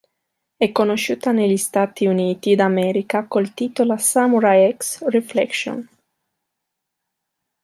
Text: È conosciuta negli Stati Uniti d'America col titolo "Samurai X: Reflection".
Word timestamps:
È 0.57 0.71
conosciuta 0.71 1.31
negli 1.31 1.57
Stati 1.57 2.07
Uniti 2.07 2.55
d'America 2.55 3.27
col 3.27 3.53
titolo 3.53 3.97
"Samurai 3.97 4.75
X: 4.75 5.05
Reflection". 5.05 5.87